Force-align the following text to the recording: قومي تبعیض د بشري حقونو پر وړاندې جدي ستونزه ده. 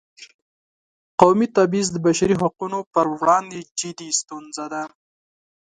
قومي 1.21 1.47
تبعیض 1.55 1.87
د 1.91 1.97
بشري 2.05 2.35
حقونو 2.41 2.79
پر 2.93 3.05
وړاندې 3.19 3.59
جدي 3.79 4.09
ستونزه 4.19 4.65
ده. 4.73 4.83